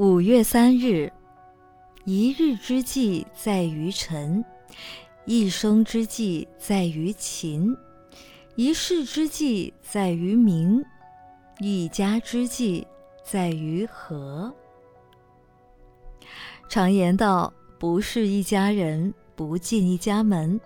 [0.00, 1.12] 五月三日，
[2.06, 4.42] 一日之计在于晨，
[5.26, 7.76] 一生之计在于勤，
[8.54, 10.82] 一世之计在于明，
[11.58, 12.86] 一家之计
[13.22, 14.50] 在于和。
[16.70, 20.58] 常言道：“不是一家人，不进一家门。”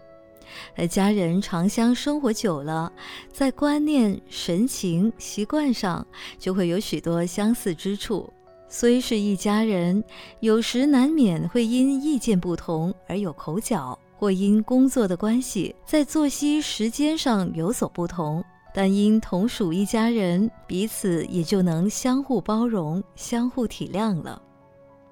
[0.78, 2.92] 而家人长相生活久了，
[3.32, 6.06] 在观念、神情、习惯上
[6.38, 8.32] 就会有许多相似之处。
[8.76, 10.02] 虽是一家人，
[10.40, 18.44] 有时难免会因意见不同而有口角，或因工作的关系，在作息时间上有所不同。
[18.74, 24.42] 但因同属一家人，彼此也就能相互包容、相互体谅了。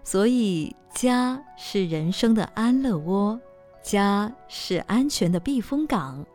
[0.03, 3.41] 所以，家是人生的安乐窝。
[3.81, 6.27] 家是安全的避风港，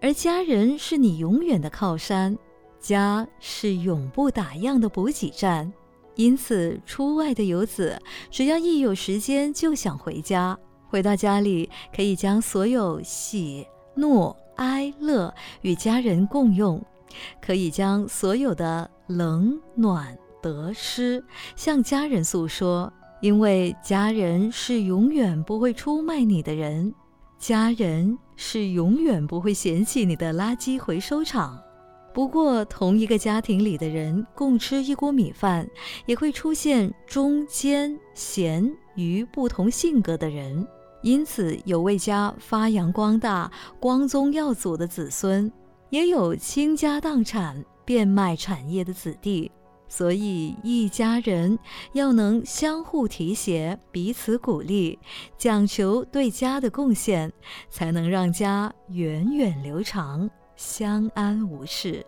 [0.00, 2.38] 而家人是你永远的靠山，
[2.78, 5.72] 家是永不打烊的补给站。
[6.16, 16.82] 因此，出外的游子只要一有时间就想回家，回到家里可以将所有喜怒哀乐与家人共用，
[17.40, 21.22] 可以将所有的冷暖得失
[21.54, 22.92] 向家人诉说。
[23.22, 26.94] 因为家人是永远不会出卖你的人，
[27.38, 31.58] 家人是永远不会嫌弃你的垃圾回收场。
[32.16, 35.68] 不过，同一个家庭里的人共吃一锅米饭，
[36.06, 40.66] 也会出现忠奸贤愚不同性格的人。
[41.02, 45.52] 因此，有为家发扬光大、光宗耀祖的子孙，
[45.90, 49.52] 也有倾家荡产、变卖产业的子弟。
[49.86, 51.58] 所以，一家人
[51.92, 54.98] 要能相互提携、彼此鼓励，
[55.36, 57.30] 讲求对家的贡献，
[57.68, 62.04] 才能让家源远流长、相安无事。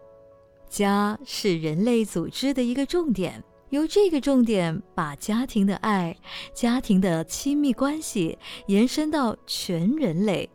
[0.68, 6.16] 家是人类组织的一个重点，由这个重点把家庭的爱、
[6.52, 10.48] 家庭的亲密关系延伸到全人类，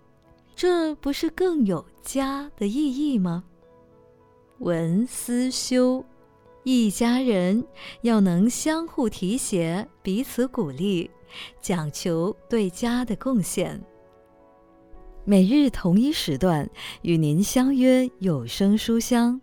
[0.56, 3.44] 这不是更有家的意义吗？
[4.60, 6.04] 文思修。
[6.66, 7.62] 一家人
[8.04, 11.12] 要能相互提携、彼此鼓励，
[11.60, 13.84] 讲求对家的贡献。
[15.26, 16.70] 每日同一时段
[17.02, 19.40] 与您相约有声书香。